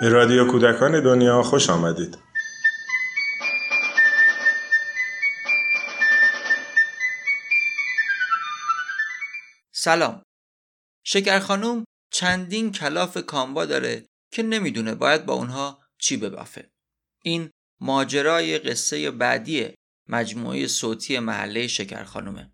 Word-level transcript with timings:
به 0.00 0.08
رادیو 0.08 0.50
کودکان 0.50 1.02
دنیا 1.02 1.42
خوش 1.42 1.70
آمدید. 1.70 2.18
سلام. 9.72 10.22
شکر 11.04 11.38
خانوم 11.38 11.84
چندین 12.12 12.72
کلاف 12.72 13.18
کاموا 13.18 13.64
داره 13.64 14.06
که 14.32 14.42
نمی‌دونه 14.42 14.94
باید 14.94 15.26
با 15.26 15.34
اونها 15.34 15.82
چی 15.98 16.16
ببافه. 16.16 16.70
این 17.22 17.50
ماجرای 17.80 18.58
قصه 18.58 19.10
بعدی 19.10 19.74
مجموعه 20.08 20.66
صوتی 20.66 21.18
محله 21.18 21.66
شکر 21.66 22.04
خانومه. 22.04 22.52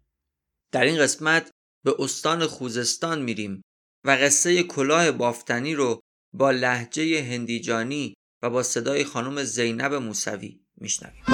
در 0.72 0.84
این 0.84 0.98
قسمت 0.98 1.50
به 1.84 1.94
استان 1.98 2.46
خوزستان 2.46 3.22
میریم 3.22 3.62
و 4.04 4.10
قصه 4.10 4.62
کلاه 4.62 5.10
بافتنی 5.10 5.74
رو 5.74 6.00
با 6.34 6.50
لحجه 6.50 7.22
هندیجانی 7.22 8.14
و 8.42 8.50
با 8.50 8.62
صدای 8.62 9.04
خانم 9.04 9.44
زینب 9.44 9.94
موسوی 9.94 10.60
میشنویم. 10.80 11.24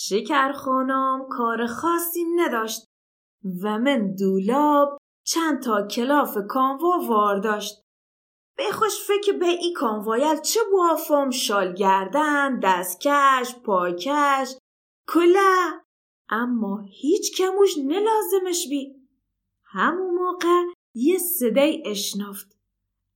شکر 0.00 0.52
خانم 0.52 1.26
کار 1.30 1.66
خاصی 1.66 2.24
نداشت 2.36 2.84
و 3.62 3.78
من 3.78 4.14
دولاب 4.14 4.98
چند 5.24 5.62
تا 5.62 5.86
کلاف 5.86 6.38
کانوا. 6.48 7.40
به 8.56 8.64
خوش 8.72 8.92
فکر 9.06 9.32
به 9.38 9.46
ای 9.46 9.72
کانوایل 9.72 10.40
چه 10.40 10.60
بوافم 10.70 11.30
شال 11.30 11.74
گردن، 11.74 12.60
دستکش، 12.60 13.54
پاکش، 13.64 14.56
کله 15.08 15.82
اما 16.28 16.84
هیچ 16.88 17.36
کموش 17.36 17.78
نلازمش 17.78 18.68
بی. 18.70 18.94
همون 19.64 20.14
موقع 20.14 20.62
یه 20.94 21.18
صدای 21.18 21.82
اشنفت. 21.86 22.58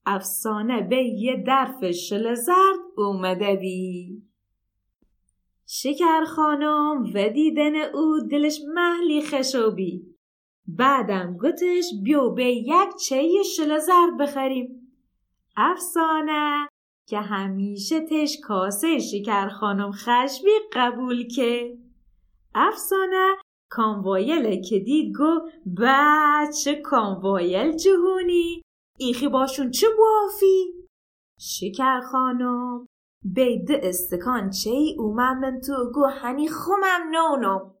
افسانه 0.05 0.81
به 0.81 1.03
یه 1.03 1.43
درف 1.47 1.91
شل 1.91 2.33
زرد 2.33 2.79
اومده 2.97 3.55
بی. 3.55 4.32
شکر 5.67 6.23
خانم 6.25 7.11
و 7.13 7.29
دیدن 7.29 7.75
او 7.75 8.19
دلش 8.31 8.59
محلی 8.73 9.21
خشوبی. 9.21 10.01
بعدم 10.67 11.37
گتش 11.37 11.85
بیو 12.03 12.29
به 12.29 12.45
یک 12.45 12.95
چه 13.07 13.43
شل 13.43 13.79
زرد 13.79 14.17
بخریم. 14.19 14.95
افسانه 15.57 16.67
که 17.07 17.19
همیشه 17.19 17.99
تش 17.99 18.37
کاسه 18.43 18.99
شکر 18.99 19.49
خانم 19.49 19.91
خشبی 19.91 20.51
قبول 20.73 21.27
که. 21.27 21.77
افسانه 22.55 23.35
کانوایل 23.69 24.61
که 24.61 24.79
دید 24.79 25.15
گو 25.17 25.49
بچه 25.77 26.75
کانوایل 26.75 27.77
جهونی. 27.77 28.61
ایخی 28.99 29.27
باشون 29.27 29.71
چه 29.71 29.87
بوافی 29.97 30.73
شکر 31.39 32.01
خانم. 32.01 32.87
بید 33.25 33.71
استکان 33.71 34.49
چه 34.49 34.69
ای 34.69 34.95
اومم 34.99 35.39
من 35.39 35.61
تو 35.61 35.91
گو 35.93 36.05
هنی 36.05 36.47
خومم 36.47 37.01
نونو. 37.11 37.71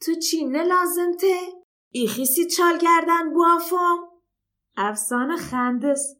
تو 0.00 0.14
چی 0.14 0.44
لازم 0.44 1.12
ته؟ 1.20 1.36
ای 1.90 2.06
خیسی 2.06 2.46
چال 2.46 2.78
گردن 2.78 3.34
بوافم؟ 3.34 3.98
افسانه 4.76 5.36
خندس. 5.36 6.16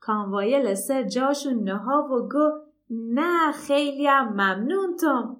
کانوایل 0.00 0.74
سر 0.74 1.02
جاشون 1.02 1.64
نها 1.64 2.08
و 2.12 2.28
گو 2.28 2.50
نه 2.90 3.52
خیلی 3.52 4.06
هم 4.06 4.28
ممنون 4.28 4.96
تم 4.96 5.36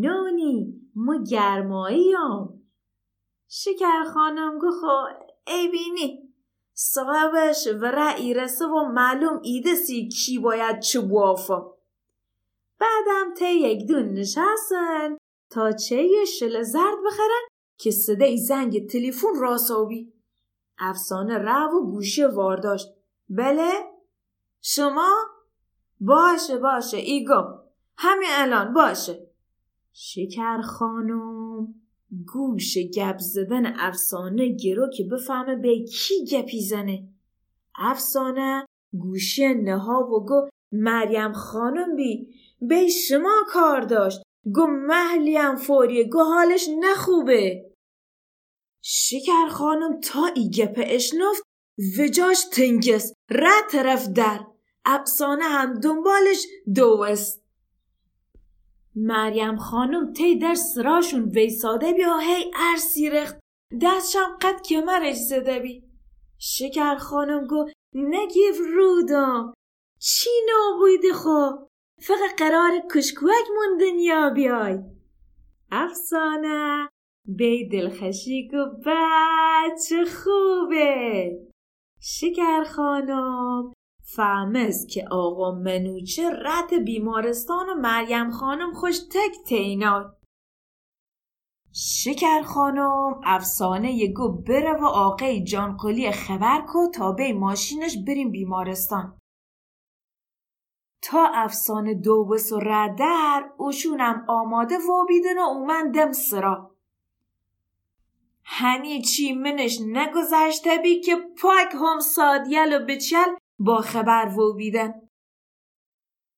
نونی 0.00 0.80
مو 0.96 1.24
گرماییم 1.24 2.64
شکر 3.48 4.04
خانم 4.14 4.58
گو 4.58 4.70
خو 4.70 4.86
ای 5.46 5.68
بینی. 5.68 6.33
صاحبش 6.74 7.66
و 7.66 7.84
رأی 7.84 8.34
رسه 8.34 8.66
و 8.66 8.84
معلوم 8.84 9.40
ایده 9.42 9.74
سی 9.74 10.08
کی 10.08 10.38
باید 10.38 10.80
چه 10.80 11.00
بوافا. 11.00 11.74
بعدم 12.78 13.34
ته 13.36 13.52
یک 13.54 13.88
دون 13.88 14.12
نشستن 14.12 15.16
تا 15.50 15.72
چه 15.72 16.24
شل 16.24 16.62
زرد 16.62 16.98
بخرن 17.06 17.48
که 17.78 17.90
صدای 17.90 18.38
زنگ 18.38 18.90
تلفن 18.90 19.40
راساوی 19.40 20.12
افسانه 20.78 21.38
رو 21.38 21.78
و 21.78 21.90
گوشه 21.90 22.26
وارداشت 22.26 22.88
بله؟ 23.28 23.70
شما؟ 24.60 25.14
باشه 26.00 26.58
باشه 26.58 26.96
ایگو. 26.96 27.58
همین 27.96 28.28
الان 28.32 28.74
باشه. 28.74 29.30
شکر 29.92 30.60
خانم 30.60 31.43
گوش 32.34 32.78
گپ 32.78 33.18
زدن 33.18 33.66
افسانه 33.66 34.48
گرو 34.48 34.90
که 34.96 35.04
بفهمه 35.04 35.56
به 35.56 35.84
کی 35.84 36.24
گپی 36.24 36.60
زنه. 36.60 37.08
افسانه 37.78 38.66
گوشی 38.92 39.54
نها 39.54 40.08
و 40.12 40.26
گو 40.26 40.48
مریم 40.72 41.32
خانم 41.32 41.96
بی 41.96 42.34
به 42.60 42.88
شما 42.88 43.42
کار 43.48 43.80
داشت. 43.80 44.22
گو 44.54 44.66
محلیم 44.66 45.56
فوریه 45.56 46.04
گو 46.04 46.22
حالش 46.22 46.68
نخوبه. 46.80 47.70
شکر 48.82 49.48
خانم 49.50 50.00
تا 50.00 50.26
ای 50.36 50.50
گپ 50.50 50.80
اشنفت 50.86 51.42
وجاش 51.98 52.44
تنگس 52.52 53.12
ره 53.30 53.62
طرف 53.70 54.08
در. 54.08 54.40
افسانه 54.84 55.44
هم 55.44 55.80
دنبالش 55.80 56.46
دوست. 56.74 57.43
مریم 58.96 59.56
خانم 59.56 60.12
تی 60.12 60.38
در 60.38 60.54
سراشون 60.54 61.24
ویساده 61.24 61.92
بیا. 61.92 62.18
هی 62.18 62.52
ارسی 62.70 63.10
رخت. 63.10 63.38
دستشم 63.82 64.38
قد 64.42 64.62
کمرش 64.62 65.16
زده 65.16 65.58
بی. 65.58 65.84
شکر 66.38 66.96
خانم 66.96 67.46
گو 67.46 67.64
نگیف 67.94 68.58
رودم 68.74 69.54
چی 69.98 70.30
نابویده 70.48 71.12
خو؟ 71.12 71.50
فقط 72.00 72.36
قرار 72.38 72.72
کشکوک 72.94 73.46
من 73.56 73.78
دنیا 73.80 74.30
بیای. 74.30 74.78
افسانه 75.72 76.88
بی 77.36 77.68
دلخشی 77.68 78.48
گو 78.48 78.64
بچه 78.86 80.04
خوبه. 80.04 81.30
شکر 82.00 82.64
خانم. 82.64 83.72
فهمست 84.16 84.88
که 84.88 85.04
آقا 85.10 85.52
منوچه 85.52 86.30
رت 86.30 86.74
بیمارستان 86.74 87.68
و 87.68 87.74
مریم 87.74 88.30
خانم 88.30 88.72
خوش 88.72 88.98
تک 88.98 89.44
تیناد 89.46 90.24
شکر 91.76 92.42
خانم 92.42 93.20
افسانه 93.24 94.12
گو 94.12 94.28
بره 94.28 94.72
و 94.72 94.84
آقای 94.84 95.44
جانقلی 95.44 96.12
خبر 96.12 96.64
کو 96.68 96.90
تا 96.94 97.12
به 97.12 97.32
ماشینش 97.32 97.96
بریم 98.06 98.30
بیمارستان. 98.30 99.18
تا 101.02 101.30
افسانه 101.34 101.94
دو 101.94 102.24
بس 102.24 102.52
و 102.52 102.60
ردر 102.62 103.50
اوشونم 103.56 104.24
آماده 104.28 104.76
و 104.78 105.06
بیدن 105.08 105.38
و 105.38 105.42
اومن 105.42 105.90
دم 105.90 106.12
سرا. 106.12 106.70
هنی 108.44 109.02
چی 109.02 109.32
منش 109.32 109.78
نگذشته 109.86 110.78
بی 110.82 111.00
که 111.00 111.16
پاک 111.42 111.74
هم 111.74 112.00
سادیل 112.00 112.76
و 112.76 112.86
بچل 112.86 113.34
با 113.58 113.80
خبر 113.80 114.38
و 114.38 114.54
بیدن. 114.54 114.92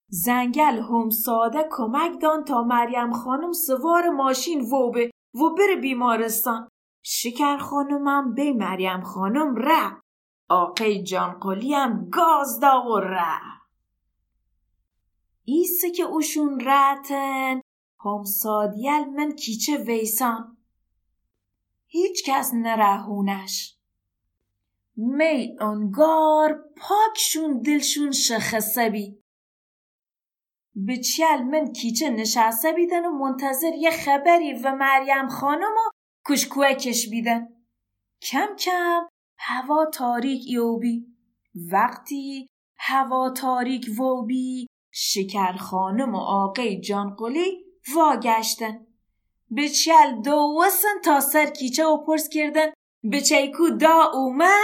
زنگل 0.08 0.78
هم 0.78 1.10
ساده 1.10 1.68
کمک 1.70 2.20
دان 2.22 2.44
تا 2.44 2.62
مریم 2.62 3.12
خانم 3.12 3.52
سوار 3.52 4.08
ماشین 4.08 4.60
و 4.60 4.90
به 4.90 5.10
و 5.34 5.54
بره 5.58 5.76
بیمارستان. 5.76 6.68
شکر 7.02 7.58
خانمم 7.58 8.34
به 8.34 8.52
مریم 8.52 9.00
خانم 9.00 9.54
ره. 9.56 10.00
آقای 10.48 11.02
جان 11.02 11.40
هم 11.72 12.08
گاز 12.10 12.60
دا 12.60 12.84
و 12.86 13.00
ره. 13.00 13.40
ایسه 15.44 15.90
که 15.90 16.02
اوشون 16.02 16.60
رتن. 16.60 17.60
هم 18.04 18.24
سادیل 18.24 19.04
من 19.16 19.32
کیچه 19.32 19.76
ویسان. 19.76 20.56
هیچ 21.86 22.24
کس 22.26 22.54
نرهونش. 22.54 23.75
می 24.96 25.56
انگار 25.60 26.64
پاکشون 26.76 27.62
دلشون 27.62 28.10
شخصه 28.10 28.90
بی 28.90 29.18
به 30.76 30.96
چیل 30.96 31.42
من 31.42 31.72
کیچه 31.72 32.10
نشسته 32.10 32.72
بیدن 32.72 33.06
و 33.06 33.10
منتظر 33.10 33.74
یه 33.74 33.90
خبری 33.90 34.52
و 34.52 34.74
مریم 34.74 35.28
خانم 35.28 35.72
و 35.72 35.90
کشکوکش 36.28 37.10
بیدن. 37.10 37.48
کم 38.22 38.56
کم 38.58 39.06
هوا 39.38 39.86
تاریک 39.86 40.50
یوبی 40.50 41.06
وقتی 41.72 42.46
هوا 42.78 43.30
تاریک 43.30 43.86
ووبی 43.98 44.66
شکر 44.92 45.52
خانم 45.52 46.14
و 46.14 46.18
آقای 46.18 46.80
جانقلی 46.80 47.64
واگشتن. 47.94 48.86
به 49.50 49.68
چل 49.68 50.22
دو 50.22 50.54
وسن 50.62 51.00
تا 51.04 51.20
سر 51.20 51.46
کیچه 51.46 51.86
و 51.86 52.04
پرس 52.06 52.28
کردن. 52.28 52.66
به 53.02 53.20
چیکو 53.20 53.70
دا 53.70 54.10
اومه 54.14 54.58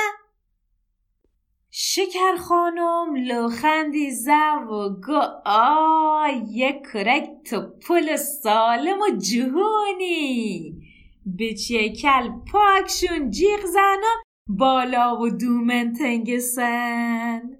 شکر 1.74 2.36
خانم 2.36 3.16
لوخندی 3.16 4.10
زب 4.10 4.70
و 4.70 4.88
گو 5.06 5.20
آ 5.46 6.28
یک 6.50 6.82
کرک 6.92 7.28
تو 7.50 7.60
پل 7.88 8.16
سالم 8.16 9.00
و 9.00 9.16
جهونی. 9.16 10.74
به 11.26 11.54
کل 12.02 12.28
پاکشون 12.52 13.30
جیغ 13.30 13.64
زنا 13.64 14.22
بالا 14.48 15.20
و 15.20 15.30
دومن 15.30 15.92
تنگسن. 15.92 17.58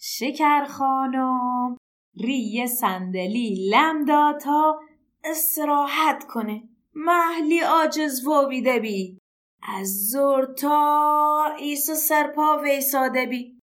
شکر 0.00 0.64
خانم 0.64 1.76
ریه 2.20 2.66
صندلی 2.66 3.70
لم 3.72 4.04
داد 4.04 4.40
تا 4.40 4.80
استراحت 5.24 6.24
کنه. 6.28 6.68
محلی 6.94 7.62
آجز 7.62 8.26
و 8.26 8.48
بیده 8.48 8.78
بی. 8.78 9.18
از 9.68 10.10
زور 10.10 10.44
تا 10.44 11.56
ایسا 11.58 11.94
سرپا 11.94 12.60
ویساده 12.64 13.26
بی. 13.26 13.60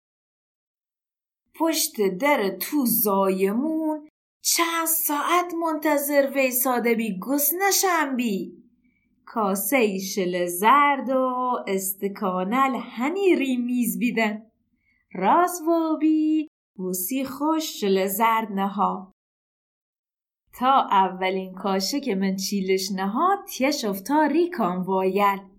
پشت 1.54 2.08
در 2.20 2.50
تو 2.50 2.87
زایمون 2.87 4.08
چند 4.43 4.87
ساعت 4.87 5.54
منتظر 5.54 6.31
ویساده 6.34 6.94
بی. 6.94 7.19
گس 7.19 7.52
نشم 7.54 8.16
بی. 8.16 8.62
کاسه 9.26 9.98
شل 9.98 10.46
زرد 10.46 11.10
و 11.10 11.64
استکانل 11.66 12.76
هنی 12.81 13.37
ریمیز 13.37 13.99
بیدن. 13.99 14.50
راست 15.14 15.62
و 15.62 15.96
بی 16.00 16.49
بوسی 16.76 17.25
خوش 17.25 17.81
شل 17.81 18.06
زرد 18.06 18.52
نها. 18.52 19.12
تا 20.54 20.88
اولین 20.90 21.54
کاشه 21.54 22.00
که 22.00 22.14
من 22.14 22.37
چیلش 22.37 22.92
نها 22.92 23.44
تیش 23.49 23.84
افتا 23.84 24.26
ریکان 24.26 24.82
وایل. 24.82 25.55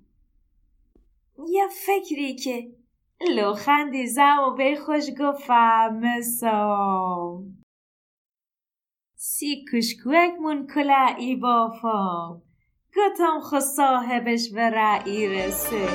یه 1.45 1.67
فکری 1.85 2.35
که 2.35 2.71
لوخندی 3.35 4.07
زم 4.07 4.37
و 4.47 4.55
بی 4.55 4.75
خوش 4.75 5.03
گفت 5.19 5.47
سام. 6.21 7.63
سی 9.15 9.65
کشکوک 9.73 10.31
من 10.41 10.67
کلا 10.67 11.15
ای 11.17 11.35
بافام 11.35 12.41
گتم 12.95 13.39
خو 13.39 13.59
صاحبش 13.59 14.49
و 14.53 14.59
رعی 14.59 15.27
رسه. 15.27 15.87